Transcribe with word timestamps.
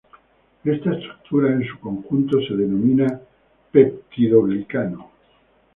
Esta 0.65 0.95
estructura 0.95 1.51
en 1.53 1.63
su 1.63 1.79
conjunto 1.79 2.39
es 2.39 2.49
denominada 2.57 3.21
peptidoglicano. 3.71 5.11